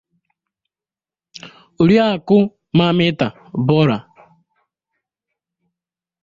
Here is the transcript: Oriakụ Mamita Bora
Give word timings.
Oriakụ 1.81 2.37
Mamita 2.77 3.27
Bora 3.67 3.97